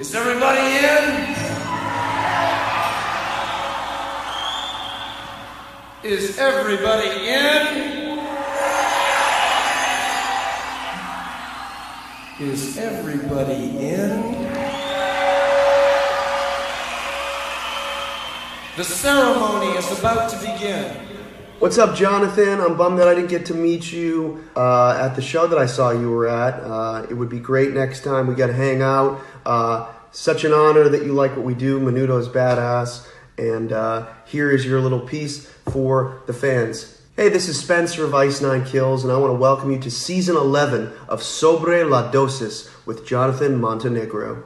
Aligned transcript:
Is 0.00 0.14
everybody 0.14 0.60
in? 0.60 1.36
Is 6.02 6.38
everybody 6.38 7.28
in? 7.28 8.18
Is 12.40 12.78
everybody 12.78 13.88
in? 13.88 14.32
The 18.78 18.84
ceremony 18.84 19.76
is 19.76 19.98
about 19.98 20.30
to 20.30 20.38
begin. 20.38 21.10
What's 21.60 21.76
up, 21.76 21.94
Jonathan? 21.94 22.58
I'm 22.58 22.78
bummed 22.78 22.98
that 23.00 23.06
I 23.06 23.14
didn't 23.14 23.28
get 23.28 23.44
to 23.46 23.54
meet 23.54 23.92
you 23.92 24.42
uh, 24.56 24.96
at 24.98 25.14
the 25.14 25.20
show 25.20 25.46
that 25.46 25.58
I 25.58 25.66
saw 25.66 25.90
you 25.90 26.10
were 26.10 26.26
at. 26.26 26.54
Uh, 26.54 27.06
it 27.10 27.12
would 27.12 27.28
be 27.28 27.38
great 27.38 27.74
next 27.74 28.02
time 28.02 28.28
we 28.28 28.34
got 28.34 28.46
to 28.46 28.54
hang 28.54 28.80
out. 28.80 29.20
Uh, 29.44 29.92
such 30.12 30.44
an 30.44 30.52
honor 30.52 30.88
that 30.88 31.04
you 31.04 31.12
like 31.12 31.36
what 31.36 31.44
we 31.44 31.54
do. 31.54 31.80
Menudo 31.80 32.18
is 32.18 32.28
badass. 32.28 33.06
And 33.38 33.72
uh, 33.72 34.06
here 34.26 34.50
is 34.50 34.66
your 34.66 34.80
little 34.80 35.00
piece 35.00 35.46
for 35.70 36.22
the 36.26 36.34
fans. 36.34 37.00
Hey, 37.16 37.28
this 37.28 37.48
is 37.48 37.58
Spencer 37.58 38.04
of 38.04 38.14
Ice 38.14 38.40
Nine 38.40 38.64
Kills, 38.64 39.04
and 39.04 39.12
I 39.12 39.16
want 39.18 39.30
to 39.30 39.38
welcome 39.38 39.70
you 39.70 39.78
to 39.80 39.90
season 39.90 40.36
11 40.36 40.92
of 41.08 41.22
Sobre 41.22 41.84
la 41.84 42.10
Dosis 42.10 42.70
with 42.86 43.06
Jonathan 43.06 43.60
Montenegro. 43.60 44.44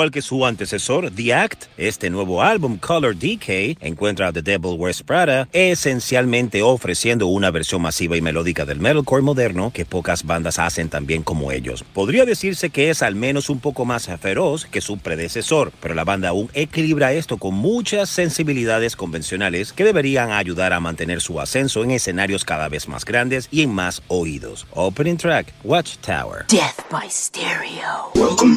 Igual 0.00 0.10
que 0.12 0.22
su 0.22 0.46
antecesor, 0.46 1.10
The 1.10 1.34
Act, 1.34 1.64
este 1.76 2.08
nuevo 2.08 2.40
álbum, 2.40 2.78
Color 2.78 3.16
Decay, 3.16 3.76
encuentra 3.82 4.28
a 4.28 4.32
The 4.32 4.40
Devil 4.40 4.76
Wears 4.78 5.02
Prada 5.02 5.46
esencialmente 5.52 6.62
ofreciendo 6.62 7.26
una 7.26 7.50
versión 7.50 7.82
masiva 7.82 8.16
y 8.16 8.22
melódica 8.22 8.64
del 8.64 8.80
metalcore 8.80 9.20
moderno 9.20 9.72
que 9.74 9.84
pocas 9.84 10.24
bandas 10.24 10.58
hacen 10.58 10.88
tan 10.88 11.04
bien 11.04 11.22
como 11.22 11.52
ellos. 11.52 11.84
Podría 11.92 12.24
decirse 12.24 12.70
que 12.70 12.88
es 12.88 13.02
al 13.02 13.14
menos 13.14 13.50
un 13.50 13.60
poco 13.60 13.84
más 13.84 14.08
feroz 14.18 14.64
que 14.64 14.80
su 14.80 14.96
predecesor, 14.96 15.70
pero 15.82 15.94
la 15.94 16.04
banda 16.04 16.30
aún 16.30 16.48
equilibra 16.54 17.12
esto 17.12 17.36
con 17.36 17.52
muchas 17.52 18.08
sensibilidades 18.08 18.96
convencionales 18.96 19.74
que 19.74 19.84
deberían 19.84 20.32
ayudar 20.32 20.72
a 20.72 20.80
mantener 20.80 21.20
su 21.20 21.38
ascenso 21.42 21.84
en 21.84 21.90
escenarios 21.90 22.46
cada 22.46 22.70
vez 22.70 22.88
más 22.88 23.04
grandes 23.04 23.48
y 23.50 23.60
en 23.60 23.74
más 23.74 24.02
oídos. 24.08 24.66
Opening 24.70 25.18
track, 25.18 25.52
Watchtower. 25.62 26.46
Death 26.48 26.88
by 26.90 27.10
Stereo. 27.10 28.12
Welcome. 28.14 28.56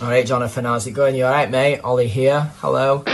Alright, 0.00 0.26
Jonathan, 0.26 0.64
how's 0.64 0.86
it 0.86 0.90
going? 0.90 1.14
You 1.14 1.24
alright, 1.24 1.50
mate? 1.50 1.80
Ollie 1.80 2.08
here. 2.08 2.50
Hello. 2.58 3.04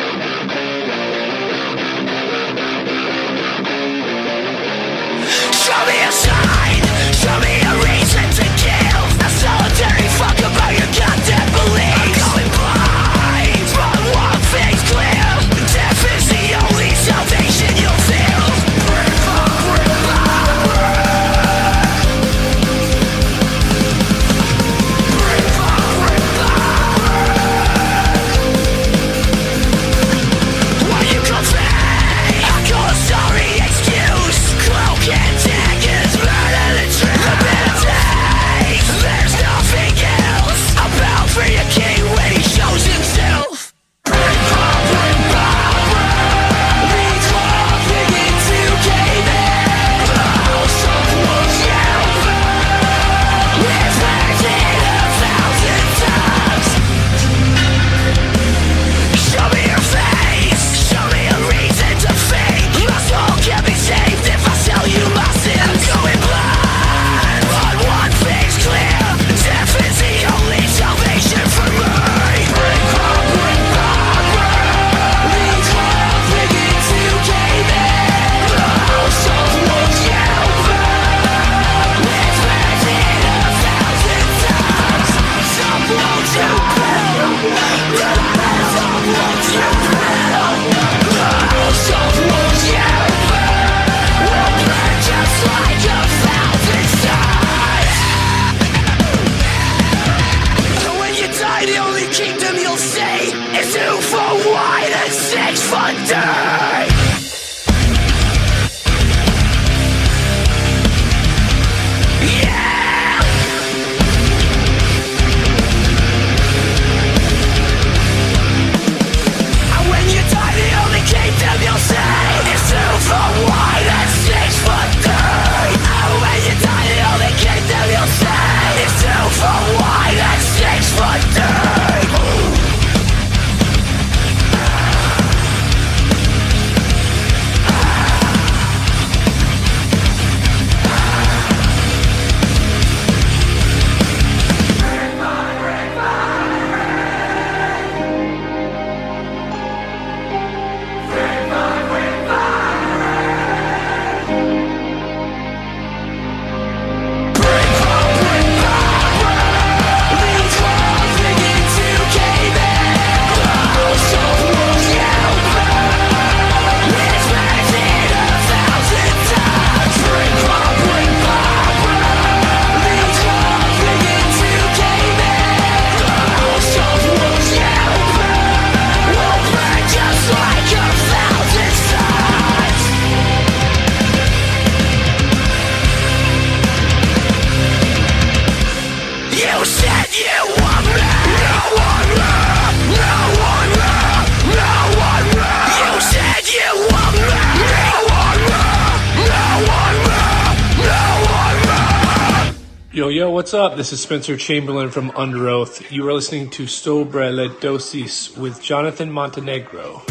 what's 203.40 203.54
up? 203.54 203.74
This 203.74 203.90
is 203.90 204.02
Spencer 204.02 204.36
Chamberlain 204.36 204.90
from 204.90 205.10
Under 205.12 205.48
Oath. 205.48 205.90
You 205.90 206.06
are 206.06 206.12
listening 206.12 206.50
to 206.50 206.66
Sobre 206.66 207.48
Dosis 207.48 208.36
with 208.36 208.60
Jonathan 208.60 209.10
Montenegro. 209.10 210.02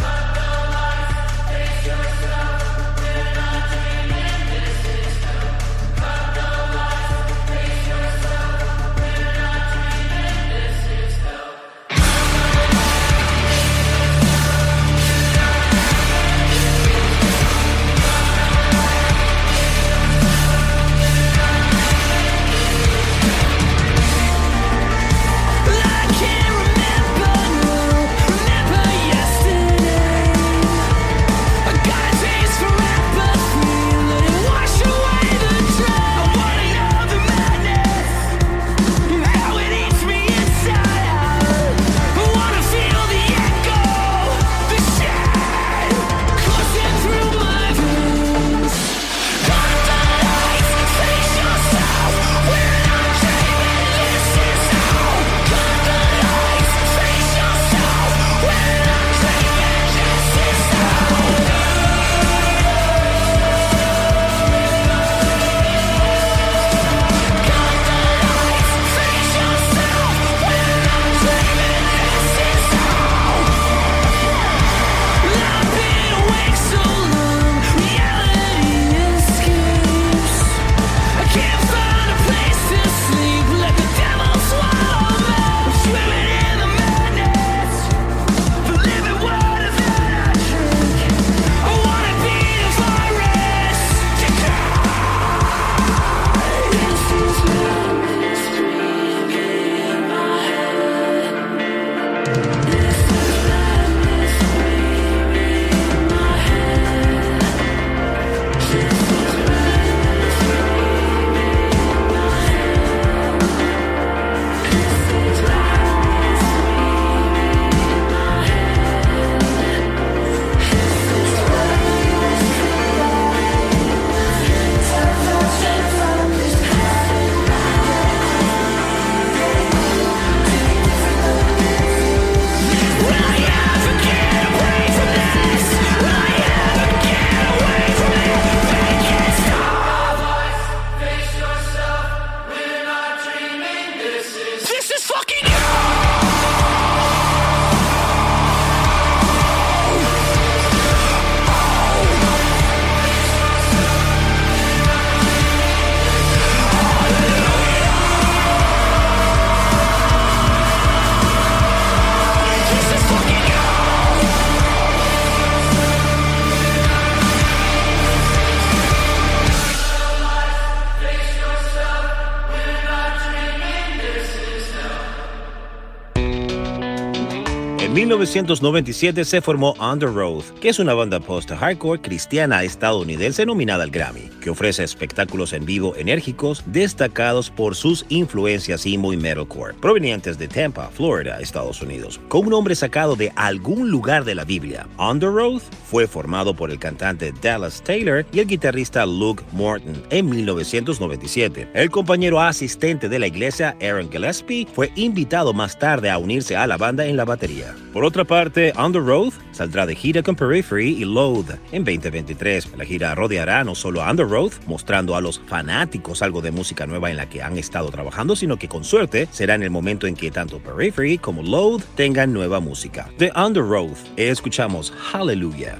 1997 178.19 179.23
se 179.23 179.39
formó 179.39 179.75
Underoath, 179.79 180.59
que 180.59 180.67
es 180.67 180.79
una 180.79 180.93
banda 180.93 181.21
post-hardcore 181.21 182.01
cristiana 182.01 182.63
estadounidense 182.63 183.45
nominada 183.45 183.85
al 183.85 183.91
Grammy, 183.91 184.29
que 184.41 184.49
ofrece 184.49 184.83
espectáculos 184.83 185.53
en 185.53 185.63
vivo 185.63 185.95
enérgicos 185.95 186.61
destacados 186.65 187.49
por 187.49 187.77
sus 187.77 188.05
influencias 188.09 188.85
emo 188.85 189.13
y 189.13 189.17
metalcore, 189.17 189.73
provenientes 189.75 190.37
de 190.37 190.49
Tampa, 190.49 190.89
Florida, 190.89 191.39
Estados 191.39 191.81
Unidos. 191.81 192.19
Con 192.27 192.43
un 192.43 192.49
nombre 192.49 192.75
sacado 192.75 193.15
de 193.15 193.31
algún 193.37 193.89
lugar 193.89 194.25
de 194.25 194.35
la 194.35 194.43
Biblia, 194.43 194.85
Underoath 194.97 195.63
fue 195.89 196.05
formado 196.05 196.53
por 196.53 196.71
el 196.71 196.79
cantante 196.79 197.33
Dallas 197.41 197.81
Taylor 197.81 198.25
y 198.33 198.39
el 198.39 198.47
guitarrista 198.47 199.05
Luke 199.05 199.45
Morton 199.53 200.03
en 200.09 200.29
1997. 200.29 201.69
El 201.73 201.89
compañero 201.89 202.41
asistente 202.41 203.07
de 203.07 203.19
la 203.19 203.27
iglesia, 203.27 203.77
Aaron 203.81 204.11
Gillespie, 204.11 204.67
fue 204.73 204.91
invitado 204.95 205.53
más 205.53 205.79
tarde 205.79 206.09
a 206.09 206.17
unirse 206.17 206.57
a 206.57 206.67
la 206.67 206.75
banda 206.75 207.05
en 207.05 207.15
la 207.15 207.23
batería. 207.23 207.73
Otra 208.09 208.25
parte, 208.25 208.73
Underoath 208.75 209.35
saldrá 209.51 209.85
de 209.85 209.95
gira 209.95 210.23
con 210.23 210.35
Periphery 210.35 210.89
y 210.89 211.05
Load 211.05 211.59
en 211.71 211.83
2023. 211.83 212.75
La 212.75 212.83
gira 212.83 213.13
rodeará 213.13 213.63
no 213.63 213.75
solo 213.75 214.01
a 214.01 214.09
Underoath, 214.09 214.65
mostrando 214.65 215.15
a 215.15 215.21
los 215.21 215.39
fanáticos 215.47 216.23
algo 216.23 216.41
de 216.41 216.51
música 216.51 216.87
nueva 216.87 217.11
en 217.11 217.17
la 217.17 217.29
que 217.29 217.43
han 217.43 217.57
estado 217.57 217.91
trabajando, 217.91 218.35
sino 218.35 218.57
que 218.57 218.67
con 218.67 218.83
suerte 218.83 219.27
será 219.31 219.53
en 219.53 219.61
el 219.61 219.69
momento 219.69 220.07
en 220.07 220.15
que 220.15 220.31
tanto 220.31 220.59
Periphery 220.59 221.19
como 221.19 221.43
Load 221.43 221.83
tengan 221.95 222.33
nueva 222.33 222.59
música. 222.59 223.09
De 223.19 223.31
Underoath 223.35 223.99
escuchamos 224.17 224.91
Hallelujah. 225.13 225.77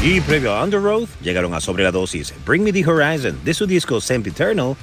Y 0.00 0.20
previo 0.20 0.54
a 0.54 0.62
llegaron 1.20 1.54
a 1.54 1.60
Sobre 1.60 1.82
la 1.82 1.90
Dosis 1.90 2.32
Bring 2.44 2.62
Me 2.62 2.70
the 2.70 2.84
Horizon 2.84 3.36
de 3.42 3.52
su 3.52 3.66
disco 3.66 4.00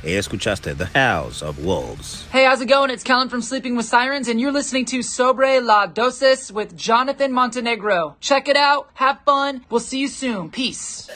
e 0.03 0.17
escuchaste 0.17 0.75
The 0.75 0.87
House 0.87 1.41
of 1.41 1.57
Wolves. 1.59 2.27
Hey, 2.33 2.43
how's 2.43 2.59
it 2.59 2.67
going? 2.67 2.89
It's 2.89 3.01
Kellen 3.01 3.29
from 3.29 3.41
Sleeping 3.41 3.77
with 3.77 3.85
Sirens, 3.85 4.27
and 4.27 4.41
you're 4.41 4.51
listening 4.51 4.83
to 4.87 5.01
Sobre 5.01 5.61
la 5.61 5.87
Dosis 5.87 6.51
with 6.51 6.75
Jonathan 6.75 7.31
Montenegro. 7.31 8.17
Check 8.19 8.49
it 8.49 8.57
out, 8.57 8.89
have 8.95 9.19
fun, 9.25 9.63
we'll 9.69 9.79
see 9.79 9.99
you 9.99 10.09
soon. 10.09 10.49
Peace. 10.49 11.09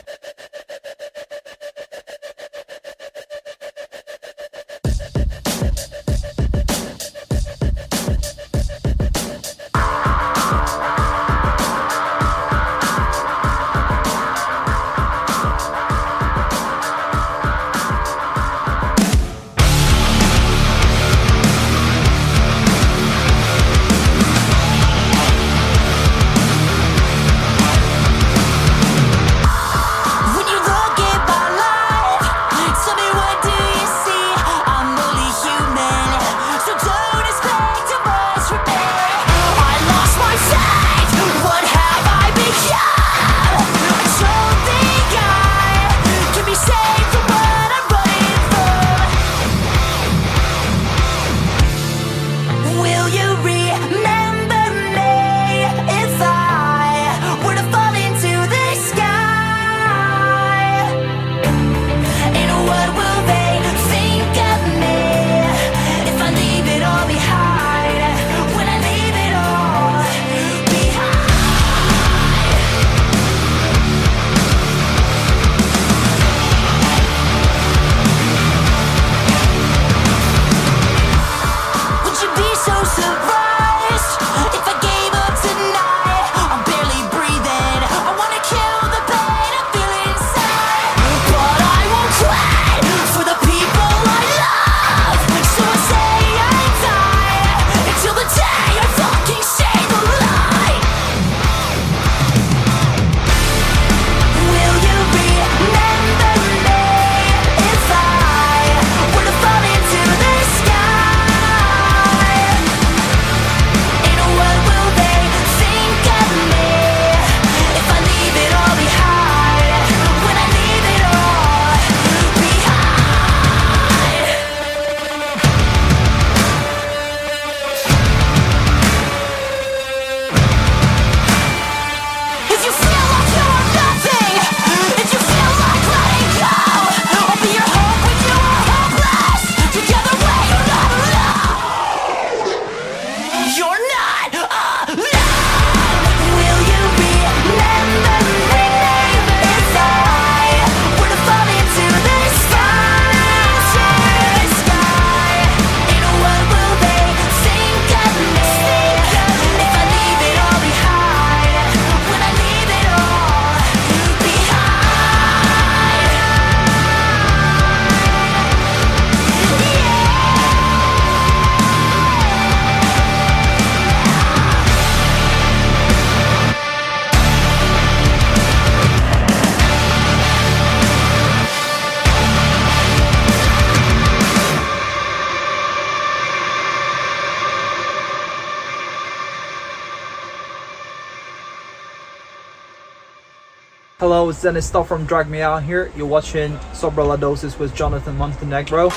It's 194.30 194.44
Dennis 194.44 194.68
Stuff 194.68 194.88
from 194.88 195.06
Drag 195.06 195.28
Me 195.28 195.42
Out 195.42 195.64
here. 195.64 195.92
You're 195.98 196.06
watching 196.06 196.52
Sobra 196.72 197.18
Dosis 197.18 197.58
with 197.58 197.74
Jonathan 197.74 198.16
Montenegro. 198.16 198.92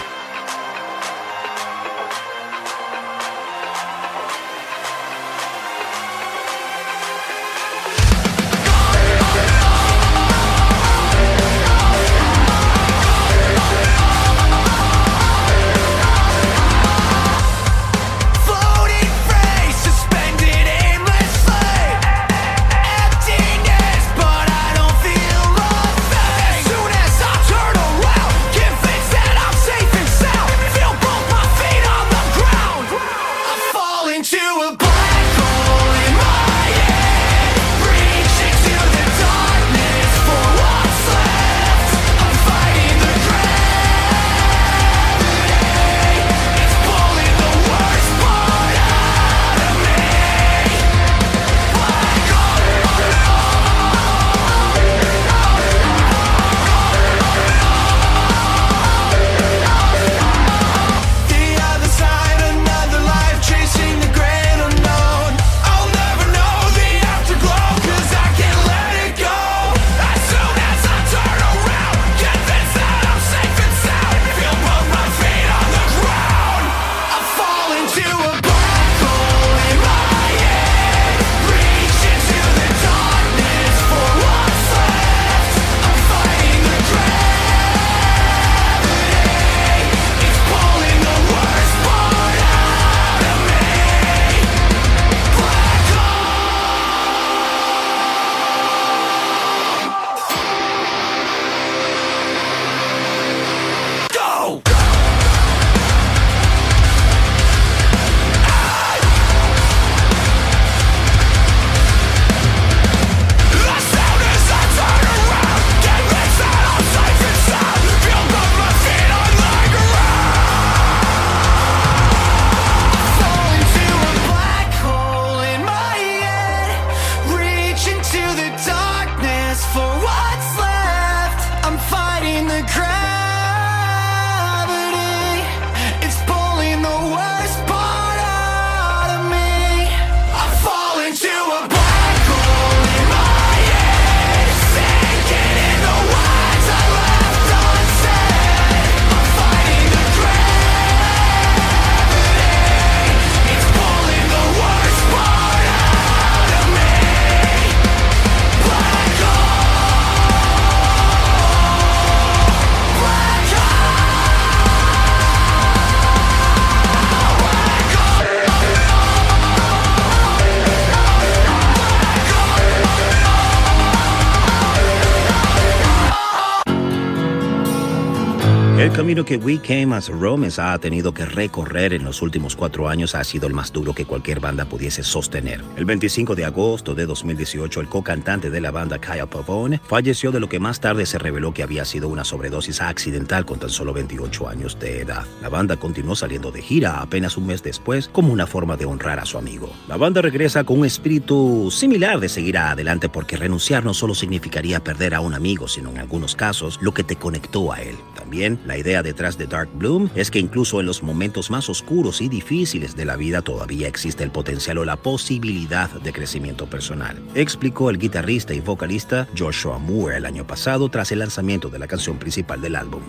Camino 179.12 179.26
que 179.26 179.36
We 179.36 179.58
Came 179.58 179.94
as 179.94 180.08
Romans 180.08 180.58
ha 180.58 180.78
tenido 180.78 181.12
que 181.12 181.26
recorrer 181.26 181.92
en 181.92 182.02
los 182.02 182.22
últimos 182.22 182.56
cuatro 182.56 182.88
años 182.88 183.14
ha 183.14 183.22
sido 183.24 183.46
el 183.46 183.52
más 183.52 183.70
duro 183.70 183.92
que 183.92 184.06
cualquier 184.06 184.40
banda 184.40 184.64
pudiese 184.64 185.02
sostener. 185.02 185.62
El 185.76 185.84
25 185.84 186.34
de 186.34 186.46
agosto 186.46 186.94
de 186.94 187.04
2018, 187.04 187.82
el 187.82 187.88
co-cantante 187.88 188.48
de 188.48 188.60
la 188.62 188.70
banda 188.70 188.98
Kyle 188.98 189.26
Pavone 189.26 189.82
falleció 189.86 190.32
de 190.32 190.40
lo 190.40 190.48
que 190.48 190.58
más 190.58 190.80
tarde 190.80 191.04
se 191.04 191.18
reveló 191.18 191.52
que 191.52 191.62
había 191.62 191.84
sido 191.84 192.08
una 192.08 192.24
sobredosis 192.24 192.80
accidental 192.80 193.44
con 193.44 193.58
tan 193.58 193.68
solo 193.68 193.92
28 193.92 194.48
años 194.48 194.78
de 194.80 195.02
edad. 195.02 195.26
La 195.42 195.50
banda 195.50 195.76
continuó 195.76 196.16
saliendo 196.16 196.50
de 196.50 196.62
gira 196.62 197.02
apenas 197.02 197.36
un 197.36 197.48
mes 197.48 197.62
después 197.62 198.08
como 198.08 198.32
una 198.32 198.46
forma 198.46 198.78
de 198.78 198.86
honrar 198.86 199.18
a 199.20 199.26
su 199.26 199.36
amigo. 199.36 199.70
La 199.88 199.98
banda 199.98 200.22
regresa 200.22 200.64
con 200.64 200.78
un 200.78 200.86
espíritu 200.86 201.70
similar 201.70 202.18
de 202.18 202.30
seguir 202.30 202.56
adelante 202.56 203.10
porque 203.10 203.36
renunciar 203.36 203.84
no 203.84 203.92
solo 203.92 204.14
significaría 204.14 204.82
perder 204.82 205.14
a 205.14 205.20
un 205.20 205.34
amigo, 205.34 205.68
sino 205.68 205.90
en 205.90 205.98
algunos 205.98 206.34
casos 206.34 206.78
lo 206.80 206.94
que 206.94 207.04
te 207.04 207.16
conectó 207.16 207.72
a 207.74 207.82
él. 207.82 207.96
También 208.14 208.58
la 208.64 208.78
idea 208.78 209.01
detrás 209.02 209.38
de 209.38 209.46
Dark 209.46 209.70
Bloom 209.74 210.08
es 210.14 210.30
que 210.30 210.38
incluso 210.38 210.80
en 210.80 210.86
los 210.86 211.02
momentos 211.02 211.50
más 211.50 211.68
oscuros 211.68 212.20
y 212.20 212.28
difíciles 212.28 212.96
de 212.96 213.04
la 213.04 213.16
vida 213.16 213.42
todavía 213.42 213.88
existe 213.88 214.24
el 214.24 214.30
potencial 214.30 214.78
o 214.78 214.84
la 214.84 214.96
posibilidad 214.96 215.90
de 215.90 216.12
crecimiento 216.12 216.66
personal, 216.66 217.22
explicó 217.34 217.90
el 217.90 217.98
guitarrista 217.98 218.54
y 218.54 218.60
vocalista 218.60 219.28
Joshua 219.36 219.78
Moore 219.78 220.16
el 220.16 220.26
año 220.26 220.46
pasado 220.46 220.88
tras 220.88 221.12
el 221.12 221.20
lanzamiento 221.20 221.68
de 221.68 221.78
la 221.78 221.86
canción 221.86 222.18
principal 222.18 222.60
del 222.60 222.76
álbum. 222.76 223.02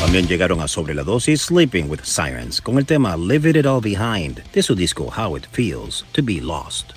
También 0.00 0.26
llegaron 0.26 0.60
a 0.62 0.66
sobre 0.66 0.94
la 0.94 1.02
dosis 1.02 1.42
Sleeping 1.42 1.90
with 1.90 2.00
Sirens 2.04 2.60
con 2.60 2.78
el 2.78 2.86
tema 2.86 3.16
Leave 3.16 3.50
It 3.50 3.66
All 3.66 3.82
Behind 3.82 4.42
de 4.52 4.62
su 4.62 4.74
disco 4.74 5.12
How 5.14 5.36
It 5.36 5.44
Feels 5.52 6.06
to 6.12 6.22
Be 6.22 6.40
Lost. 6.40 6.92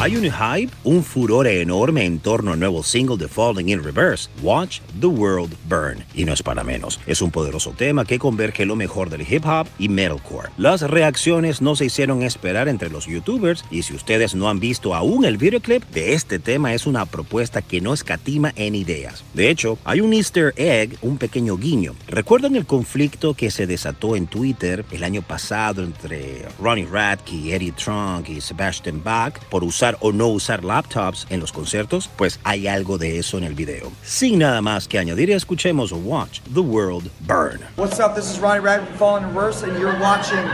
Hay 0.00 0.16
un 0.16 0.22
hype, 0.22 0.72
un 0.82 1.04
furor 1.04 1.46
enorme 1.46 2.06
en 2.06 2.20
torno 2.20 2.52
al 2.52 2.58
nuevo 2.58 2.82
single 2.82 3.18
de 3.18 3.28
Falling 3.28 3.68
in 3.68 3.84
Reverse, 3.84 4.30
Watch 4.42 4.80
the 4.98 5.06
World 5.06 5.54
Burn. 5.68 6.02
Y 6.14 6.24
no 6.24 6.32
es 6.32 6.42
para 6.42 6.64
menos, 6.64 6.98
es 7.06 7.20
un 7.20 7.30
poderoso 7.30 7.72
tema 7.72 8.06
que 8.06 8.18
converge 8.18 8.64
lo 8.64 8.76
mejor 8.76 9.10
del 9.10 9.30
hip 9.30 9.44
hop 9.44 9.66
y 9.78 9.90
metalcore. 9.90 10.48
Las 10.56 10.80
reacciones 10.80 11.60
no 11.60 11.76
se 11.76 11.84
hicieron 11.84 12.22
esperar 12.22 12.66
entre 12.66 12.88
los 12.88 13.04
youtubers 13.08 13.62
y 13.70 13.82
si 13.82 13.92
ustedes 13.92 14.34
no 14.34 14.48
han 14.48 14.58
visto 14.58 14.94
aún 14.94 15.26
el 15.26 15.36
videoclip 15.36 15.84
de 15.90 16.14
este 16.14 16.38
tema 16.38 16.72
es 16.72 16.86
una 16.86 17.04
propuesta 17.04 17.60
que 17.60 17.82
no 17.82 17.92
escatima 17.92 18.54
en 18.56 18.76
ideas. 18.76 19.22
De 19.34 19.50
hecho, 19.50 19.76
hay 19.84 20.00
un 20.00 20.14
easter 20.14 20.54
egg, 20.56 20.96
un 21.02 21.18
pequeño 21.18 21.58
guiño. 21.58 21.94
¿Recuerdan 22.08 22.56
el 22.56 22.64
conflicto 22.64 23.34
que 23.34 23.50
se 23.50 23.66
desató 23.66 24.16
en 24.16 24.28
Twitter 24.28 24.82
el 24.92 25.04
año 25.04 25.20
pasado 25.20 25.82
entre 25.82 26.46
Ronnie 26.58 26.88
Radke, 26.90 27.54
Eddie 27.54 27.72
Trunk 27.72 28.30
y 28.30 28.40
Sebastian 28.40 29.04
Bach 29.04 29.38
por 29.50 29.62
usar 29.62 29.89
o 30.00 30.12
no 30.12 30.28
usar 30.28 30.64
laptops 30.64 31.26
en 31.30 31.40
los 31.40 31.52
conciertos, 31.52 32.08
pues 32.16 32.38
hay 32.44 32.66
algo 32.68 32.98
de 32.98 33.18
eso 33.18 33.38
en 33.38 33.44
el 33.44 33.54
video. 33.54 33.90
Sin 34.02 34.38
nada 34.38 34.60
más 34.62 34.86
que 34.86 34.98
añadir, 34.98 35.30
escuchemos 35.30 35.92
Watch 35.92 36.40
the 36.54 36.60
World 36.60 37.10
Burn. 37.20 37.60
What's 37.76 37.98
up? 37.98 38.14
This 38.14 38.30
is 38.30 38.38
Ronnie 38.38 38.60
Rad 38.60 38.86
from 38.86 38.96
Fallen 38.96 39.24
in 39.24 39.34
Reverse, 39.34 39.62
and 39.62 39.78
you're 39.78 39.98
watching 40.00 40.44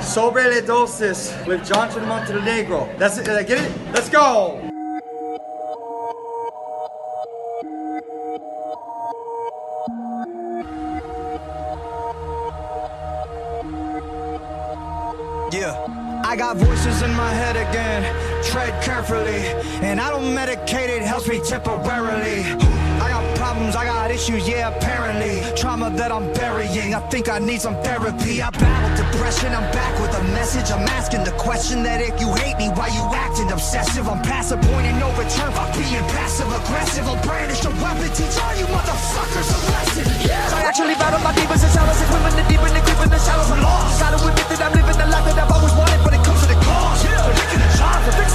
Sobre 0.00 0.48
le 0.48 0.62
Dosis 0.62 1.32
with 1.46 1.66
Jonathan 1.66 2.06
Montenegro. 2.06 2.88
That's 2.98 3.18
it. 3.18 3.24
Did 3.24 3.36
I 3.36 3.42
get 3.42 3.58
it? 3.58 3.72
Let's 3.92 4.08
go! 4.08 4.60
Yeah. 15.50 15.97
I 16.28 16.36
got 16.36 16.58
voices 16.58 17.00
in 17.00 17.10
my 17.14 17.32
head 17.32 17.56
again. 17.56 18.04
Tread 18.44 18.84
carefully. 18.84 19.48
And 19.80 19.98
I 19.98 20.10
don't 20.10 20.36
medicate 20.36 20.90
it, 20.92 21.00
helps 21.00 21.26
me 21.26 21.40
temporarily. 21.40 22.44
I 23.00 23.08
got 23.08 23.24
problems, 23.38 23.74
I 23.74 23.86
got 23.86 24.10
issues, 24.10 24.46
yeah, 24.46 24.68
apparently. 24.68 25.40
Trauma 25.56 25.88
that 25.96 26.12
I'm 26.12 26.30
burying, 26.34 26.92
I 26.92 27.00
think 27.08 27.30
I 27.30 27.38
need 27.38 27.62
some 27.62 27.80
therapy. 27.80 28.42
I 28.42 28.50
battled 28.50 29.08
depression, 29.08 29.54
I'm 29.54 29.72
back 29.72 29.96
with 30.04 30.12
a 30.20 30.24
message. 30.36 30.70
I'm 30.70 30.84
asking 31.00 31.24
the 31.24 31.32
question 31.40 31.82
that 31.84 32.02
if 32.02 32.20
you 32.20 32.28
hate 32.34 32.58
me, 32.58 32.68
why 32.76 32.92
you 32.92 33.04
acting 33.16 33.50
obsessive? 33.50 34.06
I'm 34.06 34.20
past 34.20 34.50
the 34.50 34.56
no 34.56 35.08
return 35.16 35.48
by 35.56 35.64
being 35.72 36.04
passive 36.12 36.50
aggressive. 36.52 37.08
I'll 37.08 37.16
brandish 37.24 37.64
a 37.64 37.70
weapon, 37.80 38.10
teach 38.12 38.36
all 38.36 38.54
you 38.60 38.66
motherfuckers 38.68 39.48
a 39.48 39.58
lesson. 39.72 40.04
Yeah. 40.28 40.60
I 40.60 40.68
actually 40.68 40.94
battle 41.00 41.24
my 41.24 41.32
demons 41.32 41.64
and 41.64 41.72
and 41.72 42.10
women, 42.12 42.36
the 42.36 42.44
deep 42.52 42.60
and 42.60 42.76
the 42.76 42.82
creep 42.84 43.08
the 43.08 43.16
shallows. 43.16 43.48
I'm 43.48 43.62
lost. 43.62 44.00
Gotta 44.00 44.20
admit 44.20 44.46
that 44.52 44.60
I'm 44.60 44.72
living 44.76 44.98
the 44.98 45.06
life 45.08 45.24
that 45.24 45.38
I've 45.38 45.52
always 45.56 45.72
wanted, 45.72 46.07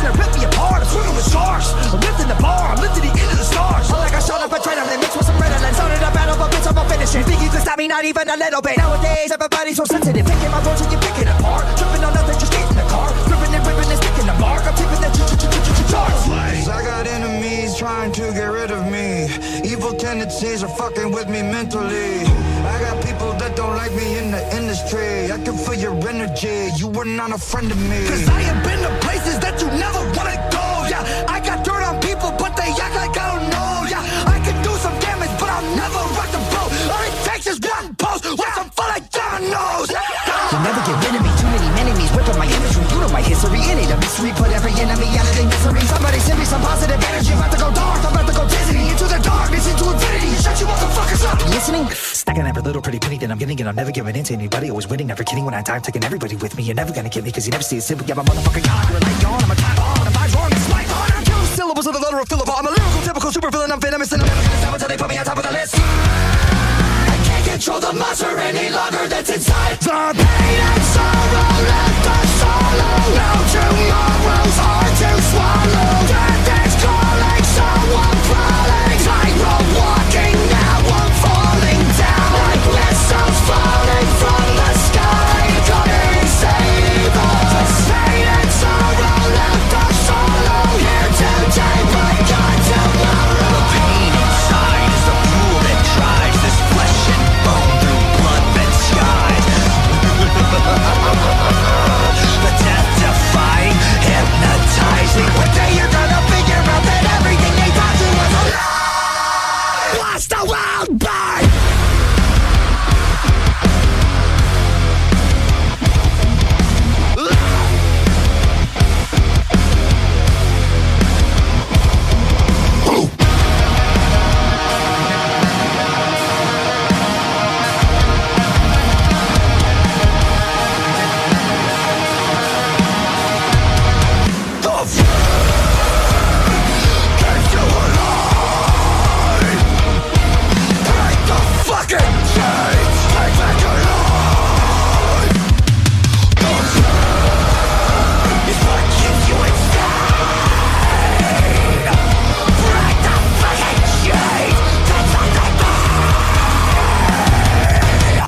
charms, 0.03 0.11
they're 0.11 0.11
fixing 0.11 0.11
to 0.11 0.11
rip 0.19 0.31
me 0.35 0.43
apart. 0.45 0.81
I'm 0.83 0.87
swimming 0.87 1.15
with 1.15 1.31
sharks. 1.31 1.67
I'm 1.93 1.99
lifting 1.99 2.27
the 2.27 2.39
bar, 2.41 2.75
I'm 2.75 2.81
lifting 2.81 3.03
the 3.03 3.13
end 3.13 3.31
of 3.31 3.37
the 3.37 3.47
stars. 3.47 3.91
I 3.91 3.97
like 3.99 4.13
I 4.13 4.19
shot 4.19 4.41
up 4.41 4.51
a 4.51 4.59
trainer, 4.59 4.85
then 4.85 4.99
mixed 4.99 5.15
with 5.15 5.25
some 5.25 5.37
redolence. 5.39 5.75
Started 5.77 6.03
a 6.03 6.11
battle, 6.11 6.35
but 6.37 6.51
bitch, 6.51 6.67
I'm 6.67 6.77
a 6.77 6.83
finish 6.89 7.15
it. 7.15 7.25
Think 7.25 7.41
you 7.41 7.49
can 7.49 7.61
stop 7.61 7.77
me, 7.77 7.87
not 7.87 8.05
even 8.05 8.27
a 8.29 8.37
little 8.37 8.61
bit. 8.61 8.77
Nowadays, 8.77 9.31
everybody's 9.31 9.77
so 9.77 9.85
sensitive. 9.85 10.25
Picking 10.25 10.51
my 10.51 10.61
words 10.65 10.81
and 10.81 10.91
you're 10.91 11.01
picking 11.01 11.27
apart. 11.27 11.63
Tripping 11.77 12.03
on 12.03 12.13
nothing, 12.13 12.37
just 12.39 12.51
get 12.51 12.67
in 12.69 12.75
the 12.75 12.87
car. 12.91 13.09
Gripping 13.27 13.53
and 13.55 13.63
ripping 13.65 13.89
and 13.89 13.99
sticking 13.99 14.27
the 14.27 14.37
mark. 14.39 14.63
I'm 14.67 14.75
tipping 14.75 15.01
the 15.01 15.11
charts. 15.89 16.27
I 16.63 16.81
got 16.83 17.05
enemies 17.07 17.77
trying 17.77 18.11
to 18.13 18.31
get 18.33 18.49
rid 18.49 18.71
of 18.71 18.89
me. 18.89 19.27
Evil 19.63 19.93
tendencies 19.93 20.63
are 20.63 20.73
fucking 20.79 21.11
with 21.11 21.29
me 21.29 21.41
mentally. 21.41 22.23
I 22.63 22.79
got 22.81 22.95
people 23.03 23.12
that 23.12 23.12
don't 23.63 23.77
like 23.79 23.95
me 23.95 24.07
in 24.19 24.27
the 24.31 24.43
industry. 24.59 25.31
I 25.31 25.37
can 25.39 25.55
feel 25.55 25.79
your 25.79 25.95
energy. 26.11 26.75
You 26.75 26.87
were 26.91 27.07
not 27.07 27.31
a 27.31 27.39
friend 27.39 27.71
of 27.71 27.79
me. 27.89 27.99
Cause 28.11 28.27
I 28.27 28.41
have 28.49 28.59
been 28.67 28.81
to 28.83 28.91
places 29.07 29.39
that 29.39 29.55
you 29.61 29.67
never 29.79 30.01
wanna 30.15 30.35
go. 30.51 30.65
Yeah, 30.91 31.35
I 31.35 31.39
got 31.39 31.63
dirt 31.63 31.83
on 31.87 31.95
people, 32.03 32.31
but 32.35 32.51
they 32.59 32.69
act 32.75 32.95
like 32.99 33.15
I 33.15 33.25
don't 33.31 33.47
know. 33.55 33.71
Yeah, 33.87 34.35
I 34.35 34.37
can 34.43 34.57
do 34.67 34.73
some 34.83 34.95
damage, 34.99 35.31
but 35.39 35.47
I'll 35.47 35.69
never 35.79 36.01
rock 36.17 36.29
the 36.35 36.43
boat. 36.51 36.71
All 36.91 37.03
it 37.07 37.15
takes 37.23 37.47
is 37.47 37.59
one 37.63 37.95
post. 37.95 38.27
Watch 38.35 38.55
them 38.59 38.69
fall 38.75 38.89
like 38.91 39.07
dominoes. 39.15 39.89
You'll 40.51 40.63
never 40.67 40.81
get 40.83 40.95
rid 40.99 41.13
of 41.15 41.21
me. 41.23 41.31
Too 41.39 41.49
many 41.55 41.69
enemies 41.79 42.11
ripping 42.11 42.39
my 42.43 42.49
imagery. 42.51 42.83
You 42.91 42.97
know 42.99 43.11
my 43.15 43.23
history. 43.23 43.59
It 43.63 43.79
ain't 43.79 43.95
a 43.95 43.97
mystery. 44.03 44.31
Put 44.35 44.51
every 44.51 44.75
enemy 44.75 45.07
out 45.15 45.27
of 45.31 45.35
their 45.39 45.47
misery. 45.47 45.83
Somebody 45.87 46.19
send 46.19 46.35
me 46.35 46.45
some 46.45 46.61
positive 46.67 46.99
energy. 46.99 47.31
I'm 47.31 47.39
about 47.39 47.51
to 47.55 47.59
go 47.63 47.69
dark. 47.71 48.01
I'm 48.03 48.11
about 48.11 48.27
to 48.27 48.35
go 48.35 48.43
dizzy 48.43 48.75
into 48.91 49.07
the 49.07 49.19
darkness, 49.23 49.71
into 49.71 49.87
infinity. 49.87 50.35
Shut 50.43 50.59
you 50.59 50.67
motherfuckers 50.67 51.23
up. 51.31 51.39
Listening? 51.47 51.87
Stacking 52.23 52.47
every 52.47 52.61
little 52.61 52.81
pretty 52.81 52.99
penny 52.99 53.17
that 53.17 53.29
I'm 53.29 53.37
getting, 53.37 53.59
and 53.59 53.67
I'm 53.67 53.75
never 53.75 53.91
giving 53.91 54.15
in 54.15 54.23
to 54.23 54.33
anybody. 54.33 54.69
Always 54.69 54.87
winning, 54.87 55.07
never 55.07 55.25
kidding. 55.25 55.43
When 55.43 55.53
I 55.53 55.61
die, 55.61 55.75
I'm 55.75 55.81
taking 55.81 56.05
everybody 56.05 56.37
with 56.37 56.55
me. 56.55 56.63
You're 56.63 56.73
never 56.73 56.93
gonna 56.93 57.09
get 57.09 57.21
me, 57.21 57.33
cause 57.33 57.45
you 57.45 57.51
never 57.51 57.63
see 57.63 57.75
it 57.75 57.81
simple. 57.83 58.07
Yeah, 58.07 58.15
my 58.15 58.23
motherfucking 58.23 58.63
god. 58.63 58.87
You're 58.87 58.97
a 58.97 59.01
light 59.03 59.21
gone. 59.21 59.43
I'm 59.43 59.51
a 59.51 59.55
time 59.55 59.75
bomb. 59.75 60.07
I'm 60.07 60.13
vibes 60.13 60.33
wrong. 60.33 60.49
It's 60.49 60.69
my 60.71 60.85
on. 60.87 61.11
I'm 61.19 61.25
two 61.25 61.45
syllables 61.51 61.85
of 61.85 61.91
the 61.91 61.99
letter 61.99 62.19
of 62.19 62.29
Philip. 62.29 62.47
I'm 62.47 62.65
a 62.65 62.69
lyrical, 62.69 63.01
typical 63.03 63.29
super 63.29 63.51
villain. 63.51 63.73
I'm 63.73 63.81
venomous, 63.81 64.13
and 64.13 64.21
I'm 64.21 64.29
never 64.29 64.39
gonna 64.39 64.55
stop 64.55 64.73
until 64.73 64.87
they 64.87 64.95
put 64.95 65.09
me 65.09 65.17
on 65.17 65.25
top 65.25 65.37
of 65.37 65.43
the 65.43 65.51
list. 65.51 65.75
I 65.75 67.19
can't 67.27 67.43
control 67.43 67.81
the 67.81 67.91
monster 67.91 68.37
any 68.39 68.71
longer 68.71 69.05
that's 69.09 69.29
inside. 69.29 69.79
The 69.83 70.42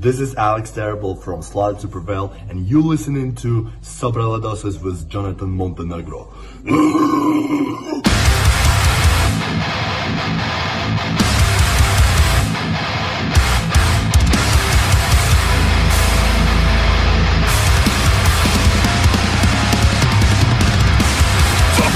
This 0.05 0.19
is 0.19 0.35
Alex 0.35 0.69
Terrible 0.69 1.15
from 1.15 1.41
Slide 1.41 1.79
to 1.79 1.87
Prevail, 1.87 2.31
and 2.47 2.67
you 2.67 2.79
listening 2.79 3.33
to 3.37 3.71
Sobre 3.81 4.21
with 4.79 5.09
Jonathan 5.09 5.49
Montenegro. 5.49 6.25
So 6.25 6.71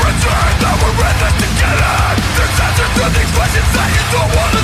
pretend 0.02 0.56
that 0.66 0.76
we're 0.82 0.98
in 0.98 1.16
this 1.22 1.36
together 1.46 1.94
There's 2.34 2.58
answers 2.58 2.90
to 2.90 3.06
these 3.14 3.32
questions 3.38 3.70
that 3.78 3.90
you 3.94 4.02
don't 4.18 4.34
wanna 4.34 4.59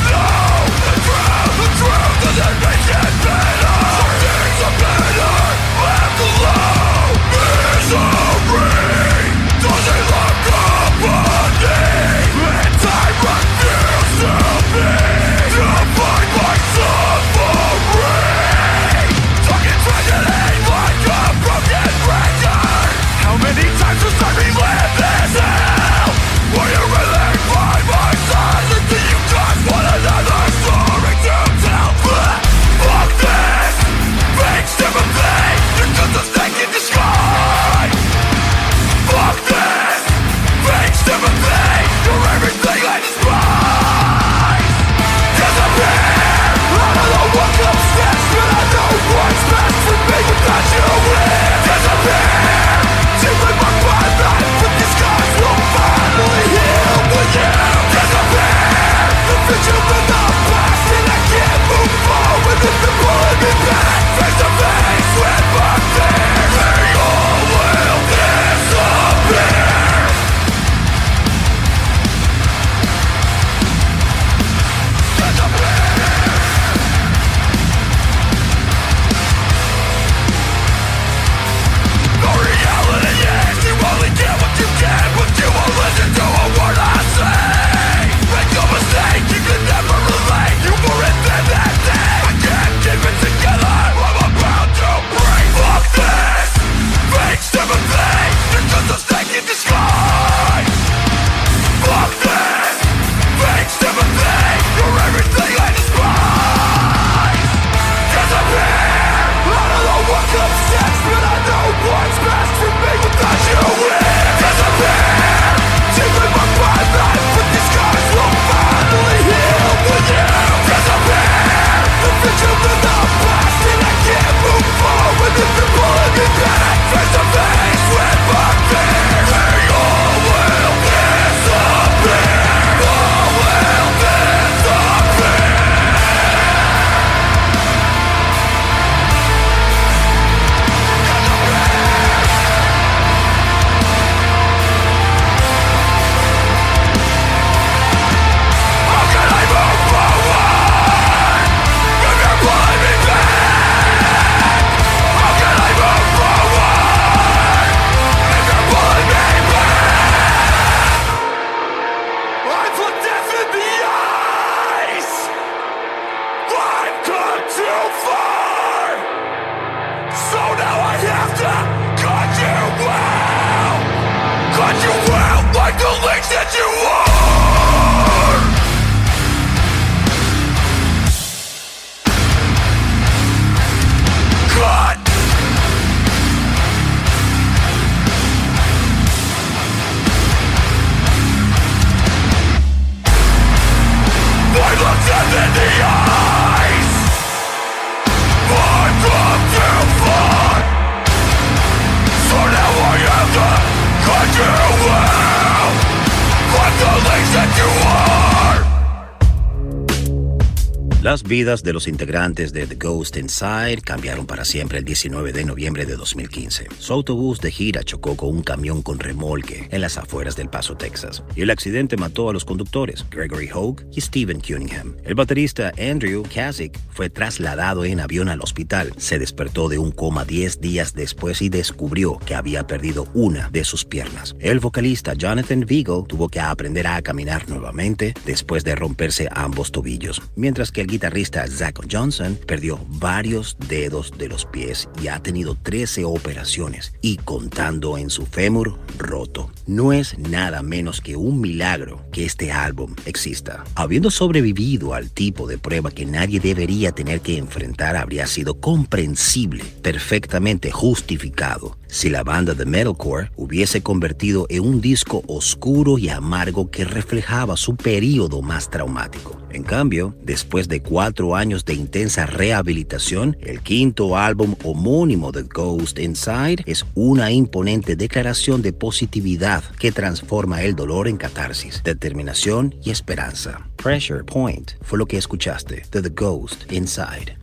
vidas 211.25 211.63
de 211.63 211.73
los 211.73 211.87
integrantes 211.87 212.53
de 212.53 212.67
The 212.67 212.75
Ghost 212.75 213.17
Inside 213.17 213.81
cambiaron 213.83 214.25
para 214.25 214.45
siempre 214.45 214.77
el 214.77 214.85
19 214.85 215.33
de 215.33 215.43
noviembre 215.43 215.85
de 215.85 215.95
2015. 215.95 216.67
Su 216.77 216.93
autobús 216.93 217.41
de 217.41 217.51
gira 217.51 217.83
chocó 217.83 218.15
con 218.15 218.29
un 218.29 218.43
camión 218.43 218.81
con 218.81 218.99
remolque 218.99 219.67
en 219.71 219.81
las 219.81 219.97
afueras 219.97 220.35
del 220.35 220.49
Paso, 220.49 220.77
Texas, 220.77 221.23
y 221.35 221.41
el 221.41 221.49
accidente 221.49 221.97
mató 221.97 222.29
a 222.29 222.33
los 222.33 222.45
conductores 222.45 223.05
Gregory 223.09 223.49
Hogue 223.51 223.85
y 223.91 224.01
Stephen 224.01 224.39
Cunningham. 224.39 224.95
El 225.03 225.15
baterista 225.15 225.71
Andrew 225.79 226.23
Kasich 226.23 226.77
fue 226.91 227.09
trasladado 227.09 227.85
en 227.85 227.99
avión 227.99 228.29
al 228.29 228.41
hospital. 228.41 228.93
Se 228.97 229.17
despertó 229.17 229.67
de 229.67 229.79
un 229.79 229.91
coma 229.91 230.25
10 230.25 230.61
días 230.61 230.93
después 230.93 231.41
y 231.41 231.49
descubrió 231.49 232.19
que 232.19 232.35
había 232.35 232.67
perdido 232.67 233.07
una 233.13 233.49
de 233.49 233.63
sus 233.63 233.83
piernas. 233.83 234.35
El 234.39 234.59
vocalista 234.59 235.13
Jonathan 235.13 235.65
Vigo 235.65 236.05
tuvo 236.07 236.29
que 236.29 236.39
aprender 236.39 236.85
a 236.85 237.01
caminar 237.01 237.49
nuevamente 237.49 238.13
después 238.25 238.63
de 238.63 238.75
romperse 238.75 239.27
ambos 239.31 239.71
tobillos, 239.71 240.21
mientras 240.35 240.71
que 240.71 240.81
el 240.81 240.87
guitarrista 240.87 241.14
Zach 241.23 241.79
Johnson 241.89 242.37
perdió 242.45 242.79
varios 242.87 243.55
dedos 243.69 244.11
de 244.17 244.27
los 244.27 244.45
pies 244.45 244.89
y 245.01 245.07
ha 245.07 245.19
tenido 245.19 245.55
13 245.55 246.03
operaciones 246.03 246.93
y 247.01 247.17
contando 247.17 247.97
en 247.97 248.09
su 248.09 248.25
fémur 248.25 248.77
roto. 248.97 249.49
No 249.65 249.93
es 249.93 250.17
nada 250.17 250.61
menos 250.61 250.99
que 250.99 251.15
un 251.15 251.39
milagro 251.39 252.05
que 252.11 252.25
este 252.25 252.51
álbum 252.51 252.95
exista. 253.05 253.63
Habiendo 253.75 254.11
sobrevivido 254.11 254.93
al 254.93 255.09
tipo 255.09 255.47
de 255.47 255.57
prueba 255.57 255.91
que 255.91 256.05
nadie 256.05 256.39
debería 256.39 256.91
tener 256.91 257.21
que 257.21 257.37
enfrentar, 257.37 257.95
habría 257.95 258.27
sido 258.27 258.59
comprensible, 258.59 259.63
perfectamente 259.81 260.71
justificado, 260.71 261.77
si 261.87 262.09
la 262.09 262.23
banda 262.23 262.53
de 262.53 262.65
metalcore 262.65 263.31
hubiese 263.35 263.81
convertido 263.81 264.47
en 264.49 264.63
un 264.63 264.81
disco 264.81 265.23
oscuro 265.27 265.97
y 265.97 266.09
amargo 266.09 266.69
que 266.69 266.83
reflejaba 266.83 267.55
su 267.57 267.75
periodo 267.75 268.41
más 268.41 268.69
traumático. 268.69 269.44
En 269.55 269.63
cambio, 269.63 270.13
después 270.21 270.67
de 270.67 270.81
cuatro 270.81 271.33
años 271.33 271.63
de 271.63 271.75
intensa 271.75 272.25
rehabilitación, 272.25 273.37
el 273.39 273.61
quinto 273.61 274.17
álbum 274.17 274.55
homónimo 274.65 275.31
de 275.31 275.43
Ghost 275.43 275.97
Inside 275.97 276.57
es 276.65 276.85
una 276.93 277.31
imponente 277.31 277.95
declaración 277.95 278.61
de 278.61 278.73
positividad 278.73 279.63
que 279.79 279.93
transforma 279.93 280.61
el 280.63 280.75
dolor 280.75 281.07
en 281.07 281.15
catarsis, 281.15 281.81
determinación 281.85 282.75
y 282.83 282.91
esperanza. 282.91 283.65
Pressure 283.77 284.25
Point 284.25 284.71
fue 284.81 284.99
lo 284.99 285.05
que 285.05 285.17
escuchaste 285.17 285.83
de 285.89 286.01
The 286.01 286.09
Ghost 286.09 286.69
Inside. 286.73 287.37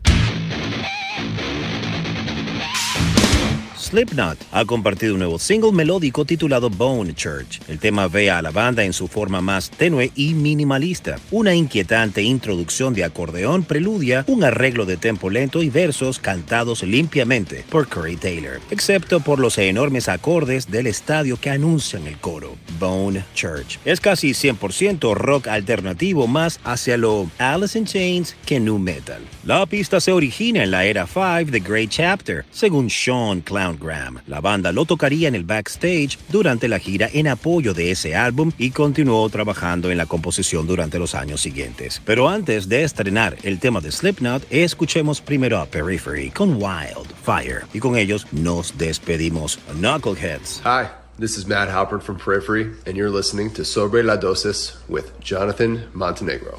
Slipknot 3.93 4.39
ha 4.51 4.65
compartido 4.65 5.13
un 5.13 5.19
nuevo 5.19 5.37
single 5.37 5.71
melódico 5.71 6.25
titulado 6.25 6.67
Bone 6.67 7.13
Church. 7.13 7.59
El 7.67 7.77
tema 7.77 8.07
ve 8.07 8.31
a 8.31 8.41
la 8.41 8.49
banda 8.49 8.83
en 8.83 8.91
su 8.91 9.07
forma 9.07 9.39
más 9.39 9.69
tenue 9.69 10.11
y 10.15 10.33
minimalista. 10.33 11.19
Una 11.29 11.53
inquietante 11.53 12.23
introducción 12.23 12.95
de 12.95 13.03
acordeón 13.03 13.63
preludia 13.63 14.25
un 14.27 14.43
arreglo 14.43 14.87
de 14.87 14.97
tempo 14.97 15.29
lento 15.29 15.61
y 15.61 15.69
versos 15.69 16.17
cantados 16.17 16.81
limpiamente 16.81 17.65
por 17.69 17.87
Corey 17.87 18.15
Taylor, 18.15 18.59
excepto 18.71 19.19
por 19.19 19.37
los 19.37 19.59
enormes 19.59 20.09
acordes 20.09 20.71
del 20.71 20.87
estadio 20.87 21.37
que 21.39 21.51
anuncian 21.51 22.07
el 22.07 22.17
coro. 22.17 22.55
Bone 22.79 23.23
Church. 23.35 23.77
Es 23.85 24.01
casi 24.01 24.31
100% 24.31 25.13
rock 25.13 25.47
alternativo 25.49 26.25
más 26.25 26.59
hacia 26.63 26.97
lo 26.97 27.29
Alice 27.37 27.77
in 27.77 27.85
Chains 27.85 28.35
que 28.47 28.59
nu 28.59 28.79
metal. 28.79 29.21
La 29.43 29.67
pista 29.67 30.01
se 30.01 30.11
origina 30.11 30.63
en 30.63 30.71
la 30.71 30.83
era 30.83 31.05
5 31.05 31.51
de 31.51 31.59
Great 31.59 31.89
Chapter, 31.89 32.43
según 32.49 32.89
Sean 32.89 33.41
Clown 33.41 33.82
La 34.27 34.39
banda 34.39 34.71
lo 34.71 34.85
tocaría 34.85 35.27
en 35.27 35.35
el 35.35 35.43
backstage 35.43 36.17
durante 36.29 36.67
la 36.69 36.79
gira 36.79 37.09
en 37.11 37.27
apoyo 37.27 37.73
de 37.73 37.91
ese 37.91 38.15
álbum 38.15 38.51
y 38.57 38.71
continuó 38.71 39.27
trabajando 39.29 39.91
en 39.91 39.97
la 39.97 40.05
composición 40.05 40.65
durante 40.65 40.99
los 40.99 41.15
años 41.15 41.41
siguientes. 41.41 42.01
Pero 42.05 42.29
antes 42.29 42.69
de 42.69 42.83
estrenar 42.83 43.35
el 43.43 43.59
tema 43.59 43.81
de 43.81 43.91
Slipknot, 43.91 44.45
escuchemos 44.49 45.19
primero 45.19 45.59
a 45.59 45.65
Periphery 45.65 46.29
con 46.29 46.55
Wild 46.55 47.07
Fire 47.23 47.65
y 47.73 47.79
con 47.79 47.97
ellos 47.97 48.25
nos 48.31 48.77
despedimos. 48.77 49.59
Knuckleheads. 49.73 50.61
Hi, 50.63 50.89
this 51.19 51.37
is 51.37 51.45
Matt 51.45 51.67
Halpert 51.67 52.03
from 52.03 52.17
Periphery, 52.17 52.71
and 52.85 52.95
you're 52.95 53.11
listening 53.11 53.51
to 53.51 53.65
Sobre 53.65 54.01
la 54.01 54.15
Dosis 54.15 54.77
with 54.87 55.19
Jonathan 55.19 55.89
Montenegro. 55.93 56.57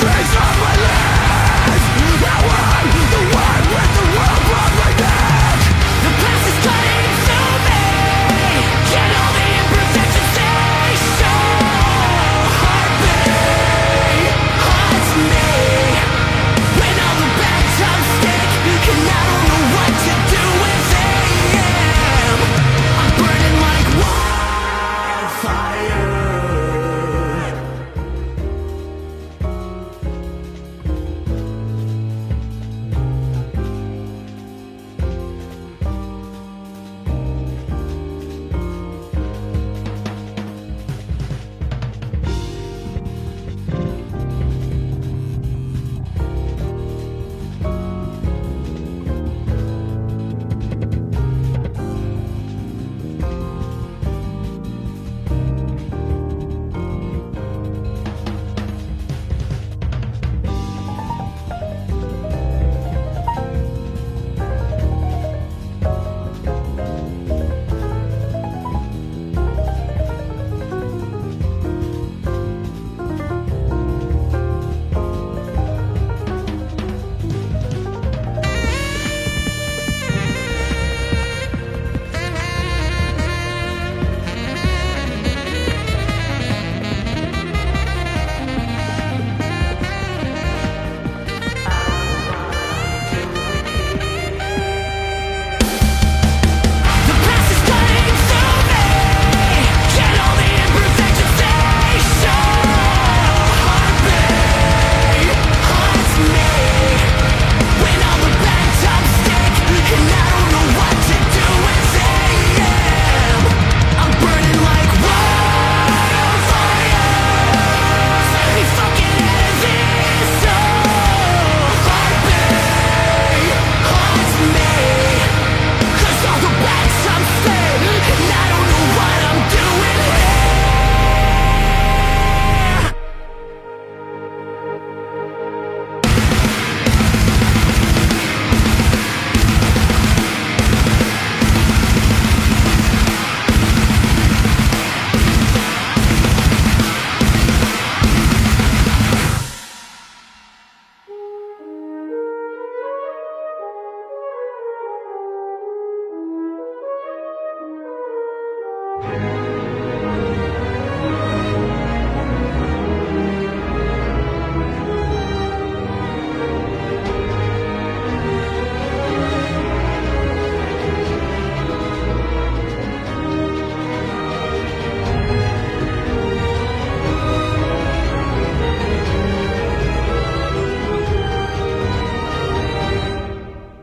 Face. 0.00 0.39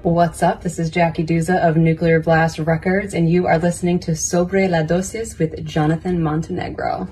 What's 0.08 0.42
up? 0.42 0.64
This 0.64 0.80
is 0.80 0.90
Jackie 0.90 1.26
Duza 1.26 1.62
of 1.68 1.76
Nuclear 1.76 2.22
Blast 2.22 2.60
Records, 2.60 3.14
and 3.14 3.30
you 3.30 3.46
are 3.46 3.60
listening 3.60 4.00
to 4.00 4.16
Sobre 4.16 4.70
la 4.70 4.78
Dosis 4.78 5.38
with 5.38 5.66
Jonathan 5.66 6.24
Montenegro. 6.24 7.10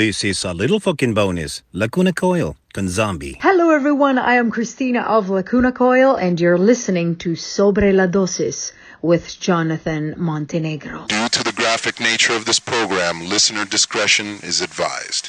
This 0.00 0.24
is 0.24 0.46
a 0.46 0.54
little 0.54 0.80
fucking 0.80 1.12
bonus. 1.12 1.62
Lacuna 1.74 2.14
Coil, 2.14 2.56
con 2.72 2.88
Zombie. 2.88 3.36
Hello 3.42 3.68
everyone, 3.68 4.18
I 4.18 4.36
am 4.36 4.50
Christina 4.50 5.00
of 5.02 5.28
Lacuna 5.28 5.72
Coil 5.72 6.16
and 6.16 6.40
you're 6.40 6.56
listening 6.56 7.16
to 7.16 7.36
Sobre 7.36 7.92
la 7.92 8.06
Dosis 8.06 8.72
with 9.02 9.38
Jonathan 9.38 10.14
Montenegro. 10.16 11.04
Due 11.08 11.28
to 11.28 11.44
the 11.44 11.52
graphic 11.52 12.00
nature 12.00 12.32
of 12.32 12.46
this 12.46 12.58
program, 12.58 13.28
listener 13.28 13.66
discretion 13.66 14.38
is 14.42 14.62
advised. 14.62 15.28